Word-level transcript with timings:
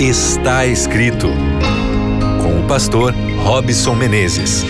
Está 0.00 0.64
escrito 0.64 1.26
com 2.40 2.64
o 2.64 2.68
pastor 2.68 3.12
Robson 3.42 3.96
Menezes. 3.96 4.62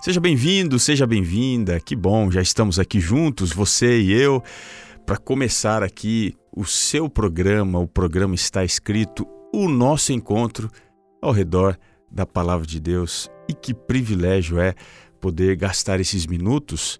Seja 0.00 0.18
bem-vindo, 0.20 0.78
seja 0.78 1.06
bem-vinda. 1.06 1.78
Que 1.80 1.94
bom, 1.94 2.30
já 2.30 2.40
estamos 2.40 2.78
aqui 2.78 2.98
juntos, 2.98 3.52
você 3.52 4.00
e 4.00 4.12
eu, 4.12 4.42
para 5.04 5.18
começar 5.18 5.82
aqui 5.82 6.34
o 6.50 6.64
seu 6.64 7.06
programa. 7.06 7.78
O 7.78 7.86
programa 7.86 8.34
está 8.34 8.64
escrito, 8.64 9.28
o 9.52 9.68
nosso 9.68 10.14
encontro 10.14 10.70
ao 11.20 11.30
redor 11.30 11.78
da 12.10 12.24
palavra 12.24 12.66
de 12.66 12.80
Deus. 12.80 13.30
E 13.46 13.52
que 13.52 13.74
privilégio 13.74 14.58
é 14.58 14.74
poder 15.20 15.56
gastar 15.56 16.00
esses 16.00 16.26
minutos 16.26 16.98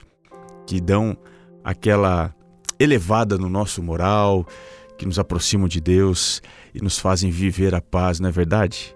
que 0.67 0.83
dão 0.83 1.17
aquela 1.65 2.35
elevada 2.83 3.39
no 3.39 3.49
nosso 3.49 3.83
moral, 3.83 4.47
que 4.99 5.07
nos 5.07 5.19
aproximam 5.19 5.69
de 5.69 5.81
Deus 5.81 6.43
e 6.75 6.83
nos 6.83 6.99
fazem 6.99 7.31
viver 7.31 7.75
a 7.75 7.81
paz, 7.81 8.21
não 8.21 8.29
é 8.29 8.33
verdade? 8.33 8.95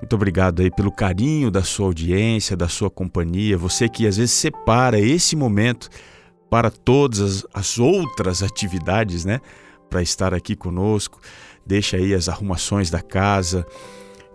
Muito 0.00 0.14
obrigado 0.14 0.60
aí 0.60 0.70
pelo 0.70 0.92
carinho 0.92 1.50
da 1.50 1.62
sua 1.62 1.86
audiência, 1.86 2.56
da 2.56 2.68
sua 2.68 2.90
companhia, 2.90 3.56
você 3.56 3.88
que 3.88 4.06
às 4.06 4.16
vezes 4.16 4.32
separa 4.32 5.00
esse 5.00 5.34
momento 5.34 5.88
para 6.50 6.70
todas 6.70 7.44
as 7.52 7.78
outras 7.78 8.42
atividades, 8.42 9.24
né? 9.24 9.40
Para 9.88 10.02
estar 10.02 10.34
aqui 10.34 10.54
conosco, 10.54 11.20
deixa 11.64 11.96
aí 11.96 12.12
as 12.12 12.28
arrumações 12.28 12.90
da 12.90 13.00
casa, 13.00 13.66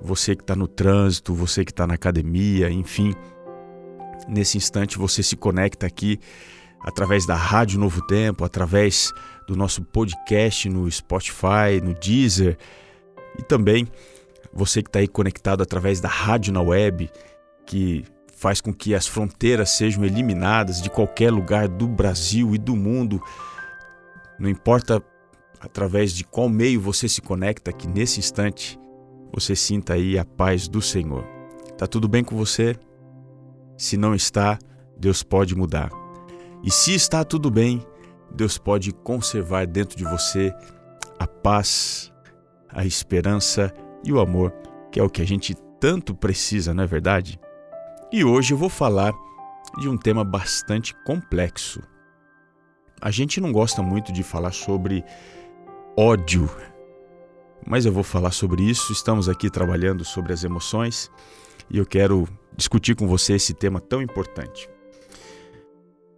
você 0.01 0.35
que 0.35 0.41
está 0.41 0.55
no 0.55 0.67
trânsito, 0.67 1.33
você 1.33 1.63
que 1.63 1.71
está 1.71 1.85
na 1.85 1.93
academia, 1.93 2.69
enfim. 2.71 3.13
Nesse 4.27 4.57
instante 4.57 4.97
você 4.97 5.21
se 5.21 5.35
conecta 5.35 5.85
aqui 5.85 6.19
através 6.83 7.25
da 7.25 7.35
Rádio 7.35 7.79
Novo 7.79 8.01
Tempo, 8.05 8.43
através 8.43 9.11
do 9.47 9.55
nosso 9.55 9.81
podcast 9.83 10.69
no 10.69 10.89
Spotify, 10.89 11.81
no 11.83 11.93
Deezer 11.93 12.57
e 13.37 13.43
também 13.43 13.87
você 14.53 14.81
que 14.81 14.89
está 14.89 14.99
aí 14.99 15.07
conectado 15.07 15.63
através 15.63 16.01
da 16.01 16.09
rádio 16.09 16.53
na 16.53 16.61
web, 16.61 17.09
que 17.65 18.03
faz 18.35 18.59
com 18.59 18.73
que 18.73 18.93
as 18.93 19.07
fronteiras 19.07 19.69
sejam 19.71 20.03
eliminadas 20.03 20.81
de 20.81 20.89
qualquer 20.89 21.31
lugar 21.31 21.67
do 21.67 21.87
Brasil 21.87 22.53
e 22.53 22.57
do 22.57 22.75
mundo. 22.75 23.21
Não 24.39 24.49
importa 24.49 25.01
através 25.59 26.13
de 26.13 26.23
qual 26.23 26.49
meio 26.49 26.81
você 26.81 27.07
se 27.07 27.21
conecta, 27.21 27.71
que 27.71 27.87
nesse 27.87 28.19
instante 28.19 28.79
você 29.31 29.55
sinta 29.55 29.93
aí 29.93 30.17
a 30.17 30.25
paz 30.25 30.67
do 30.67 30.81
Senhor. 30.81 31.23
Tá 31.77 31.87
tudo 31.87 32.07
bem 32.07 32.23
com 32.23 32.35
você? 32.35 32.75
Se 33.77 33.95
não 33.95 34.13
está, 34.13 34.59
Deus 34.97 35.23
pode 35.23 35.55
mudar. 35.55 36.00
E 36.63 36.69
se 36.69 36.93
está 36.93 37.23
tudo 37.23 37.49
bem, 37.49 37.85
Deus 38.33 38.57
pode 38.57 38.91
conservar 38.91 39.65
dentro 39.65 39.97
de 39.97 40.03
você 40.03 40.53
a 41.19 41.25
paz, 41.25 42.13
a 42.69 42.85
esperança 42.85 43.73
e 44.03 44.13
o 44.13 44.19
amor, 44.19 44.53
que 44.91 44.99
é 44.99 45.03
o 45.03 45.09
que 45.09 45.21
a 45.21 45.25
gente 45.25 45.55
tanto 45.79 46.13
precisa, 46.13 46.73
não 46.73 46.83
é 46.83 46.87
verdade? 46.87 47.39
E 48.11 48.23
hoje 48.23 48.53
eu 48.53 48.57
vou 48.57 48.69
falar 48.69 49.11
de 49.79 49.89
um 49.89 49.97
tema 49.97 50.23
bastante 50.23 50.93
complexo. 51.03 51.81
A 53.01 53.09
gente 53.09 53.41
não 53.41 53.51
gosta 53.51 53.81
muito 53.81 54.11
de 54.11 54.21
falar 54.21 54.51
sobre 54.51 55.03
ódio, 55.97 56.49
mas 57.65 57.85
eu 57.85 57.91
vou 57.91 58.03
falar 58.03 58.31
sobre 58.31 58.63
isso. 58.63 58.91
Estamos 58.91 59.27
aqui 59.27 59.49
trabalhando 59.49 60.05
sobre 60.05 60.33
as 60.33 60.43
emoções 60.43 61.09
e 61.69 61.77
eu 61.79 61.85
quero 61.85 62.27
discutir 62.55 62.95
com 62.95 63.07
você 63.07 63.33
esse 63.33 63.53
tema 63.53 63.79
tão 63.79 64.01
importante. 64.01 64.69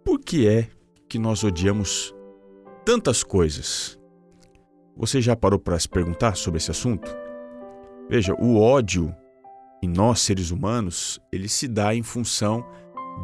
Por 0.04 0.20
que 0.20 0.46
é 0.46 0.68
que 1.08 1.18
nós 1.18 1.42
odiamos 1.42 2.14
tantas 2.84 3.22
coisas? 3.22 3.98
Você 4.94 5.18
já 5.18 5.34
parou 5.34 5.58
para 5.58 5.78
se 5.78 5.88
perguntar 5.88 6.36
sobre 6.36 6.58
esse 6.58 6.70
assunto? 6.70 7.10
Veja, 8.08 8.34
o 8.34 8.60
ódio 8.60 9.16
em 9.82 9.88
nós 9.88 10.20
seres 10.20 10.50
humanos, 10.50 11.18
ele 11.32 11.48
se 11.48 11.66
dá 11.66 11.94
em 11.94 12.02
função 12.02 12.62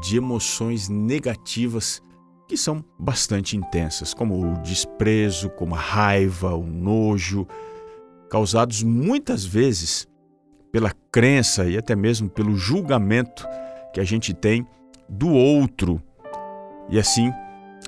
de 0.00 0.16
emoções 0.16 0.88
negativas 0.88 2.00
que 2.48 2.56
são 2.56 2.82
bastante 2.98 3.58
intensas, 3.58 4.14
como 4.14 4.42
o 4.42 4.58
desprezo, 4.62 5.50
como 5.50 5.74
a 5.74 5.78
raiva, 5.78 6.54
o 6.54 6.66
nojo, 6.66 7.46
causados 8.30 8.82
muitas 8.82 9.44
vezes 9.44 10.08
pela 10.72 10.92
crença 11.12 11.68
e 11.68 11.76
até 11.76 11.94
mesmo 11.94 12.30
pelo 12.30 12.56
julgamento 12.56 13.46
que 13.92 14.00
a 14.00 14.04
gente 14.04 14.32
tem 14.32 14.66
do 15.08 15.28
outro. 15.28 16.02
E 16.90 16.98
assim, 16.98 17.32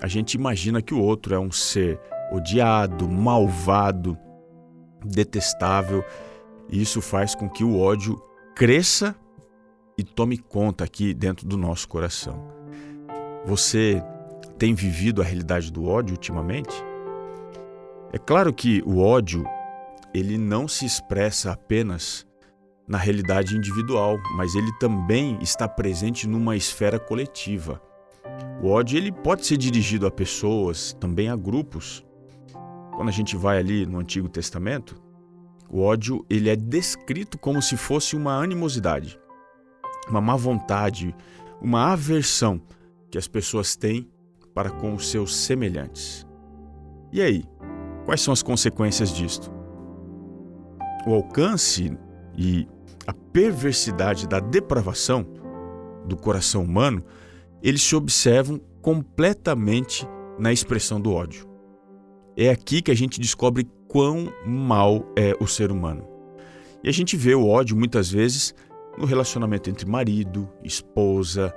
a 0.01 0.07
gente 0.07 0.35
imagina 0.35 0.81
que 0.81 0.95
o 0.95 1.01
outro 1.01 1.35
é 1.35 1.39
um 1.39 1.51
ser 1.51 2.01
odiado, 2.31 3.09
malvado, 3.09 4.17
detestável 5.05 6.05
e 6.69 6.81
isso 6.81 7.01
faz 7.01 7.35
com 7.35 7.49
que 7.49 7.65
o 7.65 7.79
ódio 7.79 8.23
cresça 8.55 9.15
e 9.99 10.03
tome 10.03 10.39
conta 10.39 10.85
aqui 10.85 11.13
dentro 11.13 11.47
do 11.47 11.59
nosso 11.59 11.89
coração. 11.89 12.43
Você 13.45 14.03
tem 14.59 14.75
vivido 14.75 15.21
a 15.21 15.25
realidade 15.25 15.71
do 15.73 15.85
ódio 15.85 16.15
ultimamente? 16.15 16.73
É 18.13 18.19
claro 18.19 18.53
que 18.53 18.83
o 18.87 19.01
ódio 19.01 19.45
ele 20.15 20.39
não 20.39 20.69
se 20.69 20.87
expressa 20.87 21.53
apenas 21.53 22.27
na 22.87 22.99
realidade 22.99 23.57
individual, 23.57 24.19
mas 24.37 24.55
ele 24.55 24.73
também 24.79 25.39
está 25.41 25.67
presente 25.67 26.29
numa 26.29 26.57
esfera 26.57 26.99
coletiva. 26.99 27.81
O 28.63 28.69
ódio 28.69 28.97
ele 28.97 29.11
pode 29.11 29.45
ser 29.45 29.57
dirigido 29.57 30.07
a 30.07 30.11
pessoas, 30.11 30.97
também 31.01 31.29
a 31.29 31.37
grupos. 31.37 32.05
Quando 32.95 33.09
a 33.09 33.13
gente 33.13 33.37
vai 33.37 33.59
ali 33.59 33.85
no 33.87 33.99
Antigo 33.99 34.29
Testamento, 34.29 35.01
o 35.69 35.81
ódio 35.81 36.25
ele 36.29 36.51
é 36.51 36.57
descrito 36.57 37.39
como 37.39 37.63
se 37.63 37.77
fosse 37.77 38.15
uma 38.15 38.41
animosidade, 38.43 39.19
uma 40.09 40.21
má 40.21 40.37
vontade, 40.37 41.15
uma 41.61 41.93
aversão 41.93 42.61
que 43.11 43.19
as 43.19 43.27
pessoas 43.27 43.75
têm 43.75 44.09
para 44.55 44.71
com 44.71 44.95
os 44.95 45.09
seus 45.09 45.35
semelhantes. 45.35 46.27
E 47.11 47.21
aí, 47.21 47.45
quais 48.05 48.21
são 48.21 48.33
as 48.33 48.43
consequências 48.43 49.11
disto? 49.11 49.51
O 51.07 51.15
alcance 51.15 51.97
e 52.37 52.69
a 53.07 53.13
perversidade 53.13 54.29
da 54.29 54.41
depravação 54.41 55.27
do 56.05 56.17
coração 56.17 56.63
humano, 56.63 57.05
eles 57.63 57.83
se 57.83 57.95
observam 57.95 58.61
completamente 58.81 60.07
na 60.39 60.53
expressão 60.53 61.01
do 61.01 61.13
ódio. 61.13 61.49
É 62.37 62.51
aqui 62.51 62.83
que 62.83 62.91
a 62.91 62.95
gente 62.95 63.21
descobre 63.21 63.69
quão 63.87 64.33
mal 64.45 65.07
é 65.17 65.37
o 65.39 65.47
ser 65.47 65.71
humano. 65.71 66.07
E 66.83 66.89
a 66.89 66.93
gente 66.93 67.17
vê 67.17 67.35
o 67.35 67.47
ódio 67.47 67.77
muitas 67.77 68.11
vezes 68.11 68.55
no 68.99 69.05
relacionamento 69.05 69.71
entre 69.71 69.87
marido, 69.87 70.49
esposa, 70.65 71.55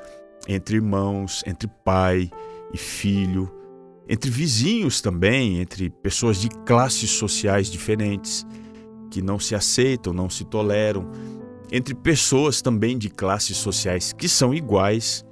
entre 0.47 0.75
irmãos, 0.75 1.43
entre 1.47 1.67
pai 1.83 2.29
e 2.73 2.77
filho, 2.77 3.51
entre 4.07 4.29
vizinhos 4.29 5.01
também, 5.01 5.59
entre 5.59 5.89
pessoas 5.89 6.39
de 6.39 6.49
classes 6.66 7.09
sociais 7.09 7.72
diferentes 7.72 8.45
que 9.09 9.22
não 9.22 9.39
se 9.39 9.55
aceitam, 9.55 10.13
não 10.13 10.29
se 10.29 10.45
toleram, 10.45 11.09
entre 11.72 11.95
pessoas 11.95 12.61
também 12.61 12.97
de 12.97 13.09
classes 13.09 13.57
sociais 13.57 14.13
que 14.13 14.29
são 14.29 14.53
iguais 14.53 15.25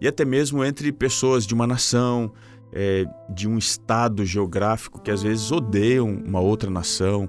e 0.00 0.06
até 0.06 0.24
mesmo 0.24 0.64
entre 0.64 0.92
pessoas 0.92 1.46
de 1.46 1.54
uma 1.54 1.66
nação, 1.66 2.32
é, 2.72 3.04
de 3.30 3.48
um 3.48 3.58
estado 3.58 4.24
geográfico 4.24 5.00
que 5.00 5.10
às 5.10 5.22
vezes 5.22 5.50
odeiam 5.50 6.08
uma 6.08 6.40
outra 6.40 6.70
nação, 6.70 7.28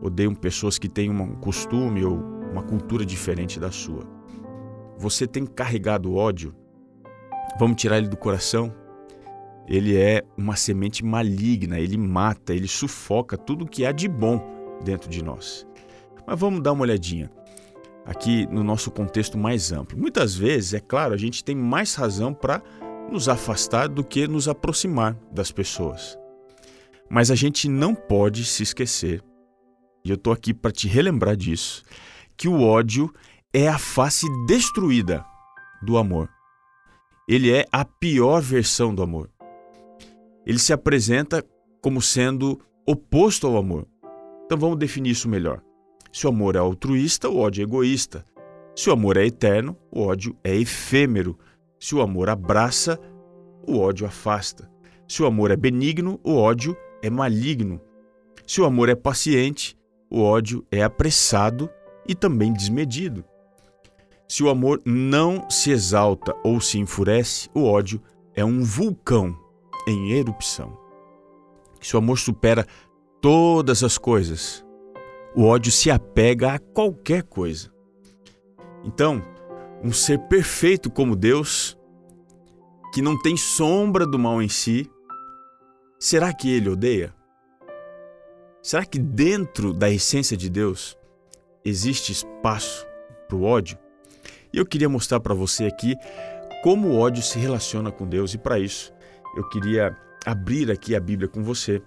odeiam 0.00 0.34
pessoas 0.34 0.78
que 0.78 0.88
têm 0.88 1.10
um 1.10 1.34
costume 1.36 2.04
ou 2.04 2.16
uma 2.50 2.62
cultura 2.62 3.04
diferente 3.04 3.60
da 3.60 3.70
sua. 3.70 4.04
Você 4.98 5.26
tem 5.26 5.46
carregado 5.46 6.14
ódio? 6.14 6.54
Vamos 7.58 7.80
tirar 7.80 7.98
ele 7.98 8.08
do 8.08 8.16
coração? 8.16 8.74
Ele 9.68 9.96
é 9.96 10.22
uma 10.36 10.56
semente 10.56 11.04
maligna, 11.04 11.78
ele 11.78 11.96
mata, 11.96 12.52
ele 12.52 12.66
sufoca 12.66 13.36
tudo 13.36 13.66
que 13.66 13.86
há 13.86 13.92
de 13.92 14.08
bom 14.08 14.42
dentro 14.84 15.08
de 15.08 15.22
nós. 15.22 15.66
Mas 16.26 16.38
vamos 16.38 16.60
dar 16.60 16.72
uma 16.72 16.82
olhadinha 16.82 17.30
aqui 18.04 18.46
no 18.46 18.62
nosso 18.62 18.90
contexto 18.90 19.38
mais 19.38 19.72
amplo. 19.72 19.98
Muitas 19.98 20.34
vezes, 20.34 20.74
é 20.74 20.80
claro, 20.80 21.14
a 21.14 21.16
gente 21.16 21.44
tem 21.44 21.54
mais 21.54 21.94
razão 21.94 22.32
para 22.34 22.62
nos 23.10 23.28
afastar 23.28 23.88
do 23.88 24.04
que 24.04 24.26
nos 24.26 24.48
aproximar 24.48 25.16
das 25.32 25.50
pessoas. 25.50 26.18
Mas 27.08 27.30
a 27.30 27.34
gente 27.34 27.68
não 27.68 27.94
pode 27.94 28.44
se 28.44 28.62
esquecer, 28.62 29.22
e 30.04 30.10
eu 30.10 30.14
estou 30.14 30.32
aqui 30.32 30.54
para 30.54 30.70
te 30.70 30.86
relembrar 30.86 31.36
disso, 31.36 31.82
que 32.36 32.48
o 32.48 32.62
ódio 32.62 33.12
é 33.52 33.68
a 33.68 33.78
face 33.78 34.26
destruída 34.46 35.24
do 35.82 35.96
amor. 35.96 36.28
Ele 37.28 37.52
é 37.52 37.66
a 37.70 37.84
pior 37.84 38.40
versão 38.40 38.94
do 38.94 39.02
amor. 39.02 39.30
Ele 40.46 40.58
se 40.58 40.72
apresenta 40.72 41.44
como 41.82 42.00
sendo 42.00 42.60
oposto 42.86 43.46
ao 43.46 43.56
amor. 43.56 43.86
Então 44.44 44.58
vamos 44.58 44.78
definir 44.78 45.10
isso 45.10 45.28
melhor. 45.28 45.62
Se 46.12 46.26
o 46.26 46.30
amor 46.30 46.56
é 46.56 46.58
altruísta, 46.58 47.28
o 47.28 47.38
ódio 47.38 47.62
é 47.62 47.64
egoísta. 47.64 48.24
Se 48.74 48.88
o 48.88 48.92
amor 48.92 49.16
é 49.16 49.26
eterno, 49.26 49.76
o 49.90 50.02
ódio 50.02 50.36
é 50.42 50.54
efêmero. 50.56 51.38
Se 51.78 51.94
o 51.94 52.00
amor 52.00 52.28
abraça, 52.28 52.98
o 53.66 53.78
ódio 53.78 54.06
afasta. 54.06 54.70
Se 55.06 55.22
o 55.22 55.26
amor 55.26 55.50
é 55.50 55.56
benigno, 55.56 56.20
o 56.22 56.34
ódio 56.36 56.76
é 57.02 57.10
maligno. 57.10 57.80
Se 58.46 58.60
o 58.60 58.64
amor 58.64 58.88
é 58.88 58.94
paciente, 58.94 59.76
o 60.10 60.20
ódio 60.22 60.64
é 60.70 60.82
apressado 60.82 61.70
e 62.06 62.14
também 62.14 62.52
desmedido. 62.52 63.24
Se 64.28 64.42
o 64.42 64.48
amor 64.48 64.80
não 64.84 65.48
se 65.50 65.70
exalta 65.70 66.34
ou 66.44 66.60
se 66.60 66.78
enfurece, 66.78 67.48
o 67.54 67.64
ódio 67.64 68.00
é 68.34 68.44
um 68.44 68.62
vulcão 68.62 69.36
em 69.86 70.12
erupção. 70.12 70.76
Se 71.80 71.96
o 71.96 71.98
amor 71.98 72.18
supera 72.18 72.66
todas 73.20 73.82
as 73.82 73.98
coisas, 73.98 74.64
o 75.34 75.44
ódio 75.44 75.70
se 75.70 75.90
apega 75.90 76.52
a 76.52 76.58
qualquer 76.58 77.22
coisa. 77.22 77.70
Então, 78.84 79.22
um 79.82 79.92
ser 79.92 80.18
perfeito 80.28 80.90
como 80.90 81.14
Deus, 81.14 81.76
que 82.92 83.00
não 83.00 83.20
tem 83.20 83.36
sombra 83.36 84.06
do 84.06 84.18
mal 84.18 84.42
em 84.42 84.48
si, 84.48 84.90
será 85.98 86.32
que 86.32 86.50
ele 86.50 86.68
odeia? 86.68 87.14
Será 88.62 88.84
que 88.84 88.98
dentro 88.98 89.72
da 89.72 89.88
essência 89.90 90.36
de 90.36 90.50
Deus 90.50 90.96
existe 91.64 92.12
espaço 92.12 92.86
para 93.28 93.36
o 93.36 93.44
ódio? 93.44 93.78
E 94.52 94.58
eu 94.58 94.66
queria 94.66 94.88
mostrar 94.88 95.20
para 95.20 95.34
você 95.34 95.64
aqui 95.64 95.94
como 96.62 96.88
o 96.88 96.98
ódio 96.98 97.22
se 97.22 97.38
relaciona 97.38 97.90
com 97.90 98.06
Deus, 98.06 98.34
e 98.34 98.38
para 98.38 98.58
isso 98.58 98.92
eu 99.36 99.48
queria 99.48 99.96
abrir 100.26 100.70
aqui 100.70 100.94
a 100.94 101.00
Bíblia 101.00 101.28
com 101.28 101.42
você 101.42 101.80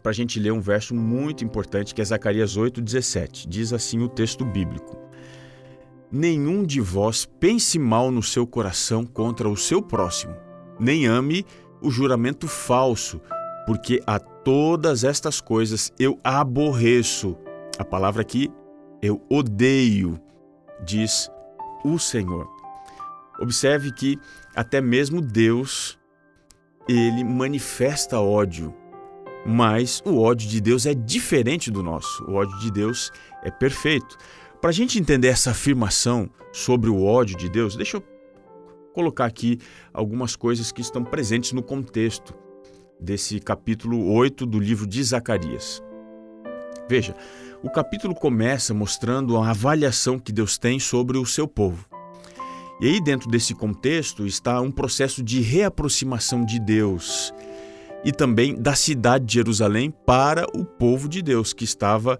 para 0.00 0.10
a 0.10 0.14
gente 0.14 0.40
ler 0.40 0.52
um 0.52 0.60
verso 0.60 0.94
muito 0.94 1.44
importante 1.44 1.94
que 1.94 2.00
é 2.00 2.04
Zacarias 2.04 2.56
8,17. 2.56 3.46
Diz 3.48 3.72
assim 3.72 4.00
o 4.00 4.08
texto 4.08 4.44
bíblico: 4.44 4.98
Nenhum 6.10 6.64
de 6.64 6.80
vós 6.80 7.24
pense 7.24 7.78
mal 7.78 8.10
no 8.10 8.22
seu 8.22 8.46
coração 8.46 9.04
contra 9.04 9.48
o 9.48 9.56
seu 9.56 9.82
próximo, 9.82 10.34
nem 10.78 11.06
ame 11.06 11.44
o 11.80 11.90
juramento 11.90 12.46
falso, 12.46 13.20
porque 13.66 14.02
a 14.06 14.18
todas 14.18 15.04
estas 15.04 15.40
coisas 15.40 15.92
eu 15.98 16.18
aborreço. 16.22 17.36
A 17.78 17.84
palavra 17.84 18.22
aqui, 18.22 18.50
eu 19.00 19.24
odeio, 19.28 20.20
diz 20.84 21.30
o 21.84 21.98
Senhor. 21.98 22.48
Observe 23.40 23.92
que 23.92 24.18
até 24.54 24.80
mesmo 24.80 25.20
Deus 25.20 25.98
ele 26.88 27.24
manifesta 27.24 28.20
ódio 28.20 28.74
mas 29.44 30.02
o 30.04 30.20
ódio 30.20 30.48
de 30.48 30.60
Deus 30.60 30.86
é 30.86 30.94
diferente 30.94 31.70
do 31.70 31.82
nosso. 31.82 32.24
O 32.24 32.34
ódio 32.34 32.58
de 32.60 32.70
Deus 32.70 33.10
é 33.42 33.50
perfeito. 33.50 34.16
Para 34.60 34.70
a 34.70 34.72
gente 34.72 34.98
entender 34.98 35.28
essa 35.28 35.50
afirmação 35.50 36.30
sobre 36.52 36.88
o 36.88 37.04
ódio 37.04 37.36
de 37.36 37.48
Deus, 37.48 37.74
deixa 37.74 37.96
eu 37.96 38.04
colocar 38.94 39.24
aqui 39.24 39.58
algumas 39.92 40.36
coisas 40.36 40.70
que 40.70 40.80
estão 40.80 41.02
presentes 41.02 41.52
no 41.52 41.62
contexto 41.62 42.34
desse 43.00 43.40
capítulo 43.40 44.12
8 44.12 44.46
do 44.46 44.60
livro 44.60 44.86
de 44.86 45.02
Zacarias. 45.02 45.82
Veja, 46.88 47.14
o 47.62 47.70
capítulo 47.70 48.14
começa 48.14 48.72
mostrando 48.72 49.36
a 49.36 49.50
avaliação 49.50 50.18
que 50.18 50.32
Deus 50.32 50.58
tem 50.58 50.78
sobre 50.78 51.18
o 51.18 51.26
seu 51.26 51.48
povo. 51.48 51.84
E 52.80 52.86
aí, 52.86 53.00
dentro 53.00 53.30
desse 53.30 53.54
contexto, 53.54 54.26
está 54.26 54.60
um 54.60 54.70
processo 54.70 55.22
de 55.22 55.40
reaproximação 55.40 56.44
de 56.44 56.58
Deus 56.58 57.32
e 58.04 58.12
também 58.12 58.54
da 58.54 58.74
cidade 58.74 59.24
de 59.24 59.34
Jerusalém 59.34 59.92
para 60.04 60.46
o 60.56 60.64
povo 60.64 61.08
de 61.08 61.22
Deus 61.22 61.52
que 61.52 61.64
estava 61.64 62.18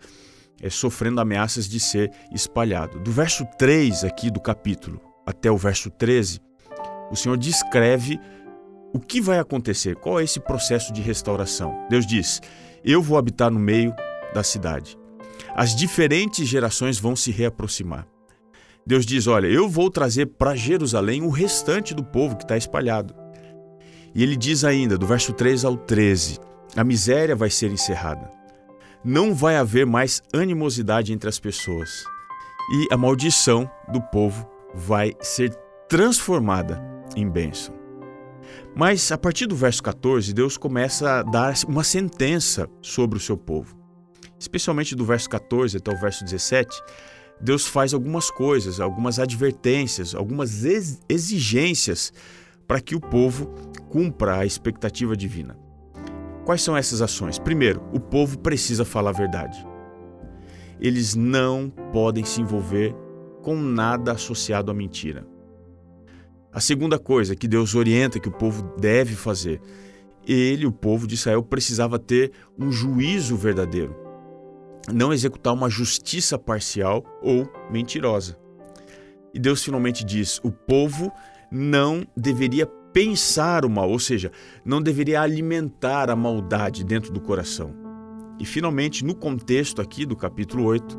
é, 0.60 0.70
sofrendo 0.70 1.20
ameaças 1.20 1.68
de 1.68 1.80
ser 1.80 2.10
espalhado. 2.32 3.00
Do 3.00 3.10
verso 3.10 3.44
3 3.58 4.04
aqui 4.04 4.30
do 4.30 4.40
capítulo 4.40 5.00
até 5.26 5.50
o 5.50 5.56
verso 5.56 5.90
13, 5.90 6.40
o 7.10 7.16
Senhor 7.16 7.36
descreve 7.36 8.18
o 8.92 9.00
que 9.00 9.20
vai 9.20 9.38
acontecer, 9.38 9.96
qual 9.96 10.20
é 10.20 10.24
esse 10.24 10.40
processo 10.40 10.92
de 10.92 11.00
restauração. 11.00 11.86
Deus 11.88 12.06
diz: 12.06 12.40
Eu 12.84 13.02
vou 13.02 13.16
habitar 13.16 13.50
no 13.50 13.58
meio 13.58 13.94
da 14.34 14.42
cidade. 14.42 14.98
As 15.54 15.74
diferentes 15.74 16.46
gerações 16.46 16.98
vão 16.98 17.16
se 17.16 17.30
reaproximar. 17.30 18.06
Deus 18.86 19.06
diz: 19.06 19.26
Olha, 19.26 19.46
eu 19.46 19.68
vou 19.68 19.90
trazer 19.90 20.26
para 20.26 20.56
Jerusalém 20.56 21.22
o 21.22 21.30
restante 21.30 21.94
do 21.94 22.04
povo 22.04 22.36
que 22.36 22.44
está 22.44 22.56
espalhado. 22.56 23.14
E 24.14 24.22
ele 24.22 24.36
diz 24.36 24.64
ainda, 24.64 24.98
do 24.98 25.06
verso 25.06 25.32
3 25.32 25.64
ao 25.64 25.76
13: 25.76 26.38
a 26.76 26.84
miséria 26.84 27.36
vai 27.36 27.50
ser 27.50 27.70
encerrada. 27.70 28.30
Não 29.04 29.34
vai 29.34 29.56
haver 29.56 29.84
mais 29.84 30.22
animosidade 30.32 31.12
entre 31.12 31.28
as 31.28 31.38
pessoas. 31.38 32.04
E 32.72 32.94
a 32.94 32.96
maldição 32.96 33.70
do 33.92 34.00
povo 34.00 34.48
vai 34.74 35.12
ser 35.20 35.54
transformada 35.88 36.82
em 37.16 37.28
bênção. 37.28 37.74
Mas 38.74 39.10
a 39.12 39.18
partir 39.18 39.46
do 39.46 39.56
verso 39.56 39.82
14, 39.82 40.32
Deus 40.32 40.56
começa 40.56 41.18
a 41.18 41.22
dar 41.22 41.54
uma 41.66 41.84
sentença 41.84 42.68
sobre 42.80 43.18
o 43.18 43.20
seu 43.20 43.36
povo. 43.36 43.76
Especialmente 44.38 44.94
do 44.94 45.04
verso 45.04 45.28
14 45.28 45.76
até 45.76 45.92
o 45.92 46.00
verso 46.00 46.24
17, 46.24 46.70
Deus 47.40 47.66
faz 47.66 47.92
algumas 47.92 48.30
coisas, 48.30 48.80
algumas 48.80 49.18
advertências, 49.18 50.14
algumas 50.14 50.64
exigências 51.08 52.12
para 52.72 52.80
que 52.80 52.96
o 52.96 53.00
povo 53.00 53.52
cumpra 53.90 54.38
a 54.38 54.46
expectativa 54.46 55.14
divina. 55.14 55.58
Quais 56.42 56.62
são 56.62 56.74
essas 56.74 57.02
ações? 57.02 57.38
Primeiro, 57.38 57.82
o 57.92 58.00
povo 58.00 58.38
precisa 58.38 58.82
falar 58.82 59.10
a 59.10 59.12
verdade. 59.12 59.62
Eles 60.80 61.14
não 61.14 61.68
podem 61.92 62.24
se 62.24 62.40
envolver 62.40 62.96
com 63.42 63.56
nada 63.56 64.12
associado 64.12 64.70
à 64.70 64.74
mentira. 64.74 65.26
A 66.50 66.60
segunda 66.60 66.98
coisa 66.98 67.36
que 67.36 67.46
Deus 67.46 67.74
orienta 67.74 68.18
que 68.18 68.30
o 68.30 68.32
povo 68.32 68.62
deve 68.80 69.14
fazer, 69.14 69.60
ele, 70.26 70.64
o 70.64 70.72
povo 70.72 71.06
de 71.06 71.12
Israel, 71.12 71.42
precisava 71.42 71.98
ter 71.98 72.32
um 72.58 72.72
juízo 72.72 73.36
verdadeiro, 73.36 73.94
não 74.90 75.12
executar 75.12 75.52
uma 75.52 75.68
justiça 75.68 76.38
parcial 76.38 77.04
ou 77.20 77.46
mentirosa. 77.70 78.38
E 79.34 79.38
Deus 79.38 79.62
finalmente 79.62 80.02
diz: 80.06 80.40
o 80.42 80.50
povo 80.50 81.12
não 81.52 82.06
deveria 82.16 82.66
pensar 82.66 83.64
o 83.64 83.70
mal, 83.70 83.90
ou 83.90 83.98
seja, 83.98 84.32
não 84.64 84.80
deveria 84.80 85.20
alimentar 85.20 86.10
a 86.10 86.16
maldade 86.16 86.84
dentro 86.84 87.12
do 87.12 87.20
coração. 87.20 87.74
E 88.40 88.44
finalmente, 88.44 89.04
no 89.04 89.14
contexto 89.14 89.80
aqui 89.80 90.06
do 90.06 90.16
capítulo 90.16 90.64
8, 90.64 90.96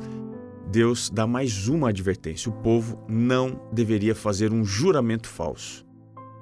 Deus 0.72 1.10
dá 1.10 1.26
mais 1.26 1.68
uma 1.68 1.90
advertência: 1.90 2.50
o 2.50 2.54
povo 2.54 3.04
não 3.08 3.60
deveria 3.72 4.14
fazer 4.14 4.54
um 4.54 4.64
juramento 4.64 5.28
falso. 5.28 5.86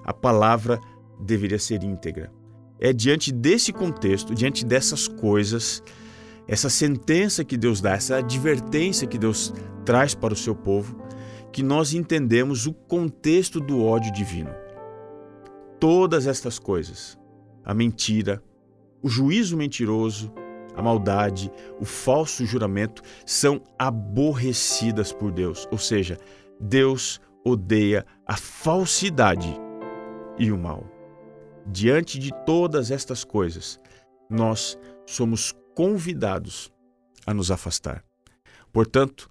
A 0.04 0.14
palavra 0.14 0.80
deveria 1.20 1.60
ser 1.60 1.84
íntegra. 1.84 2.32
É 2.80 2.92
diante 2.92 3.32
desse 3.32 3.72
contexto, 3.72 4.34
diante 4.34 4.66
dessas 4.66 5.08
coisas, 5.08 5.84
essa 6.48 6.70
sentença 6.70 7.44
que 7.44 7.56
Deus 7.56 7.80
dá, 7.80 7.92
essa 7.92 8.18
advertência 8.18 9.08
que 9.08 9.18
Deus 9.18 9.54
traz 9.86 10.16
para 10.16 10.34
o 10.34 10.38
seu 10.38 10.56
povo, 10.56 10.96
que 11.52 11.62
nós 11.62 11.94
entendemos 11.94 12.66
o 12.66 12.74
contexto 12.74 13.60
do 13.60 13.84
ódio 13.84 14.12
divino. 14.12 14.52
Todas 15.80 16.28
estas 16.28 16.58
coisas, 16.58 17.18
a 17.64 17.74
mentira, 17.74 18.42
o 19.02 19.10
juízo 19.10 19.58
mentiroso, 19.58 20.32
a 20.76 20.82
maldade, 20.82 21.52
o 21.80 21.86
falso 21.86 22.46
juramento, 22.46 23.02
são 23.26 23.62
aborrecidas 23.78 25.12
por 25.12 25.32
Deus. 25.32 25.68
Ou 25.72 25.78
seja, 25.78 26.18
Deus 26.60 27.20
odeia 27.44 28.06
a 28.26 28.38
falsidade 28.38 29.54
e 30.38 30.52
o 30.52 30.58
mal. 30.58 30.86
Diante 31.68 32.18
de 32.18 32.32
todas 32.46 32.92
estas 32.92 33.24
coisas, 33.24 33.80
nós 34.30 34.78
somos 35.06 35.54
convidados 35.76 36.72
a 37.26 37.34
nos 37.34 37.52
afastar. 37.52 38.04
Portanto, 38.72 39.30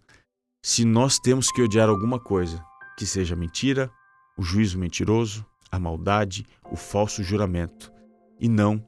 se 0.63 0.85
nós 0.85 1.19
temos 1.19 1.51
que 1.51 1.63
odiar 1.63 1.89
alguma 1.89 2.21
coisa, 2.21 2.63
que 2.99 3.07
seja 3.07 3.35
mentira, 3.35 3.91
o 4.37 4.43
juízo 4.43 4.79
mentiroso, 4.79 5.45
a 5.71 5.79
maldade, 5.79 6.45
o 6.71 6.77
falso 6.77 7.23
juramento, 7.23 7.93
e 8.39 8.49
não 8.49 8.85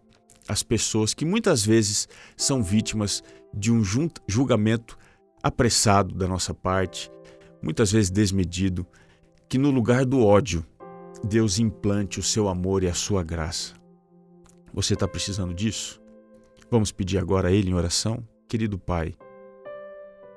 as 0.48 0.62
pessoas 0.62 1.14
que 1.14 1.24
muitas 1.24 1.64
vezes 1.64 2.08
são 2.36 2.62
vítimas 2.62 3.22
de 3.54 3.70
um 3.70 3.82
julgamento 4.26 4.98
apressado 5.42 6.14
da 6.14 6.26
nossa 6.26 6.52
parte, 6.52 7.10
muitas 7.62 7.92
vezes 7.92 8.10
desmedido, 8.10 8.86
que 9.48 9.58
no 9.58 9.70
lugar 9.70 10.04
do 10.04 10.24
ódio, 10.24 10.64
Deus 11.24 11.58
implante 11.58 12.18
o 12.18 12.22
seu 12.22 12.48
amor 12.48 12.82
e 12.82 12.88
a 12.88 12.94
sua 12.94 13.22
graça. 13.22 13.74
Você 14.74 14.94
está 14.94 15.06
precisando 15.06 15.54
disso? 15.54 16.00
Vamos 16.70 16.90
pedir 16.90 17.18
agora 17.18 17.48
a 17.48 17.52
Ele 17.52 17.70
em 17.70 17.74
oração? 17.74 18.26
Querido 18.48 18.78
Pai, 18.78 19.14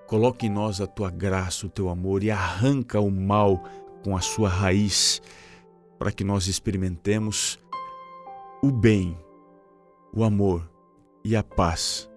Coloque 0.07 0.45
em 0.45 0.49
nós 0.49 0.79
a 0.81 0.87
tua 0.87 1.09
graça, 1.09 1.65
o 1.65 1.69
teu 1.69 1.89
amor 1.89 2.23
e 2.23 2.31
arranca 2.31 2.99
o 2.99 3.09
mal 3.09 3.63
com 4.03 4.15
a 4.15 4.21
sua 4.21 4.49
raiz, 4.49 5.21
para 5.97 6.11
que 6.11 6.23
nós 6.23 6.47
experimentemos 6.47 7.59
o 8.61 8.71
bem, 8.71 9.17
o 10.13 10.23
amor 10.23 10.69
e 11.23 11.35
a 11.35 11.43
paz 11.43 12.09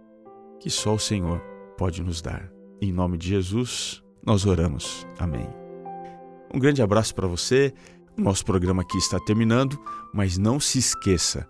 que 0.60 0.70
só 0.70 0.94
o 0.94 0.98
Senhor 0.98 1.40
pode 1.76 2.02
nos 2.02 2.20
dar. 2.20 2.50
Em 2.80 2.92
nome 2.92 3.16
de 3.16 3.28
Jesus, 3.28 4.02
nós 4.24 4.44
oramos. 4.44 5.06
Amém. 5.18 5.48
Um 6.52 6.58
grande 6.58 6.82
abraço 6.82 7.14
para 7.14 7.26
você. 7.26 7.72
Nosso 8.16 8.44
programa 8.44 8.82
aqui 8.82 8.98
está 8.98 9.18
terminando, 9.20 9.78
mas 10.12 10.36
não 10.36 10.58
se 10.58 10.78
esqueça. 10.78 11.48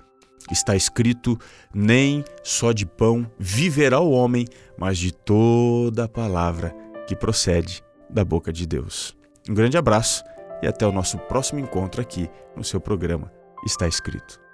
Está 0.50 0.74
escrito: 0.74 1.38
nem 1.74 2.24
só 2.42 2.72
de 2.72 2.86
pão 2.86 3.30
viverá 3.38 4.00
o 4.00 4.10
homem, 4.10 4.46
mas 4.76 4.98
de 4.98 5.12
toda 5.12 6.04
a 6.04 6.08
palavra 6.08 6.74
que 7.06 7.16
procede 7.16 7.82
da 8.08 8.24
boca 8.24 8.52
de 8.52 8.66
Deus. 8.66 9.16
Um 9.48 9.54
grande 9.54 9.76
abraço 9.76 10.22
e 10.62 10.66
até 10.66 10.86
o 10.86 10.92
nosso 10.92 11.18
próximo 11.18 11.60
encontro 11.60 12.00
aqui 12.00 12.28
no 12.56 12.64
seu 12.64 12.80
programa 12.80 13.32
Está 13.64 13.86
Escrito. 13.86 14.47